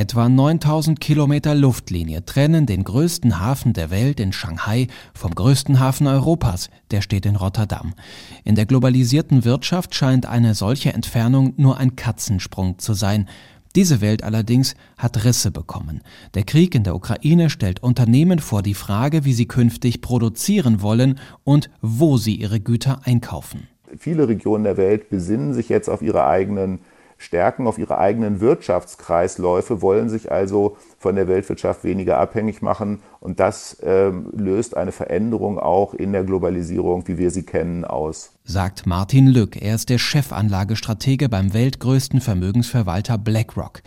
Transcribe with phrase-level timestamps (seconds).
[0.00, 6.06] Etwa 9000 Kilometer Luftlinie trennen den größten Hafen der Welt in Shanghai vom größten Hafen
[6.06, 7.92] Europas, der steht in Rotterdam.
[8.42, 13.28] In der globalisierten Wirtschaft scheint eine solche Entfernung nur ein Katzensprung zu sein.
[13.76, 16.00] Diese Welt allerdings hat Risse bekommen.
[16.32, 21.20] Der Krieg in der Ukraine stellt Unternehmen vor die Frage, wie sie künftig produzieren wollen
[21.44, 23.68] und wo sie ihre Güter einkaufen.
[23.98, 26.78] Viele Regionen der Welt besinnen sich jetzt auf ihre eigenen
[27.20, 33.00] Stärken, auf ihre eigenen Wirtschaftskreisläufe, wollen sich also von der Weltwirtschaft weniger abhängig machen.
[33.20, 38.32] Und das ähm, löst eine Veränderung auch in der Globalisierung, wie wir sie kennen, aus.
[38.44, 39.60] Sagt Martin Lück.
[39.60, 43.82] Er ist der Chefanlagestratege beim weltgrößten Vermögensverwalter BlackRock.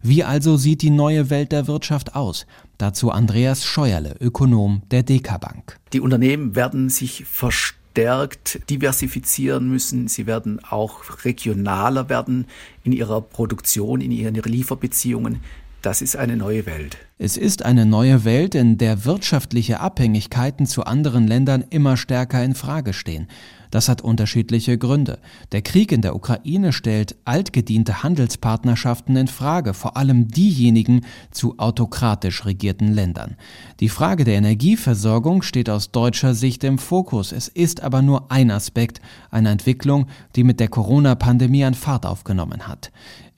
[0.00, 2.46] Wie also sieht die neue Welt der Wirtschaft aus?
[2.78, 5.78] Dazu Andreas Scheuerle, Ökonom der DK Bank.
[5.92, 10.06] Die Unternehmen werden sich verstärken verstärkt diversifizieren müssen.
[10.06, 12.46] Sie werden auch regionaler werden
[12.84, 15.40] in ihrer Produktion, in ihren Lieferbeziehungen.
[15.82, 17.07] Das ist eine neue Welt.
[17.20, 22.54] Es ist eine neue Welt, in der wirtschaftliche Abhängigkeiten zu anderen Ländern immer stärker in
[22.54, 23.26] Frage stehen.
[23.72, 25.18] Das hat unterschiedliche Gründe.
[25.50, 32.44] Der Krieg in der Ukraine stellt altgediente Handelspartnerschaften in Frage, vor allem diejenigen zu autokratisch
[32.44, 33.36] regierten Ländern.
[33.80, 37.32] Die Frage der Energieversorgung steht aus deutscher Sicht im Fokus.
[37.32, 42.68] Es ist aber nur ein Aspekt einer Entwicklung, die mit der Corona-Pandemie an Fahrt aufgenommen
[42.68, 42.90] hat.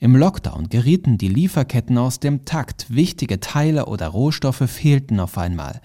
[0.03, 2.87] Im Lockdown gerieten die Lieferketten aus dem Takt.
[2.89, 5.81] Wichtige Teile oder Rohstoffe fehlten auf einmal.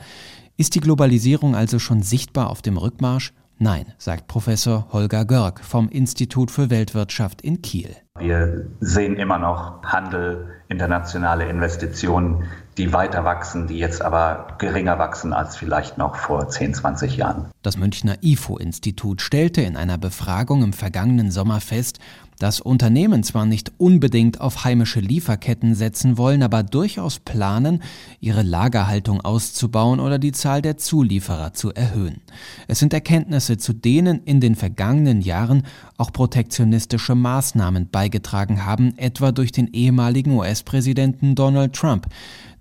[0.57, 3.33] Ist die Globalisierung also schon sichtbar auf dem Rückmarsch?
[3.59, 7.97] Nein, sagt Professor Holger Görg vom Institut für Weltwirtschaft in Kiel.
[8.19, 12.45] Wir sehen immer noch Handel, internationale Investitionen,
[12.77, 17.47] die weiter wachsen, die jetzt aber geringer wachsen als vielleicht noch vor 10, 20 Jahren.
[17.63, 22.01] Das Münchner IFO-Institut stellte in einer Befragung im vergangenen Sommer fest,
[22.39, 27.83] dass Unternehmen zwar nicht unbedingt auf heimische Lieferketten setzen wollen, aber durchaus planen,
[28.21, 32.21] ihre Lagerhaltung auszubauen oder die Zahl der Zulieferer zu erhöhen.
[32.69, 35.63] Es sind Erkenntnisse, zu denen in den vergangenen Jahren
[35.97, 42.07] auch protektionistische Maßnahmen beigetragen haben, etwa durch den ehemaligen US-Präsidenten Donald Trump,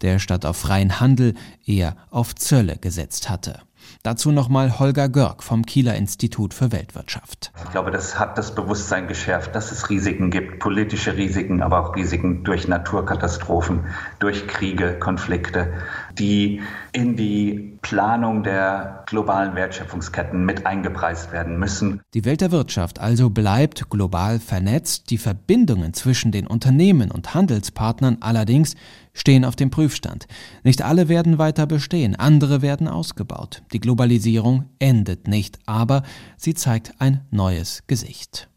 [0.02, 1.36] der statt auf freien Handel
[1.68, 3.60] eher auf Zölle gesetzt hatte.
[4.02, 7.52] Dazu nochmal Holger Görg vom Kieler Institut für Weltwirtschaft.
[7.64, 11.96] Ich glaube, das hat das Bewusstsein geschärft, dass es Risiken gibt, politische Risiken, aber auch
[11.96, 13.82] Risiken durch Naturkatastrophen,
[14.18, 15.74] durch Kriege, Konflikte,
[16.18, 22.02] die in die Planung der globalen Wertschöpfungsketten mit eingepreist werden müssen.
[22.16, 28.18] Die Welt der Wirtschaft also bleibt global vernetzt, die Verbindungen zwischen den Unternehmen und Handelspartnern
[28.22, 28.74] allerdings
[29.14, 30.26] stehen auf dem Prüfstand.
[30.64, 33.62] Nicht alle werden weiter bestehen, andere werden ausgebaut.
[33.72, 36.02] Die Globalisierung endet nicht, aber
[36.38, 38.50] sie zeigt ein neues Gesicht.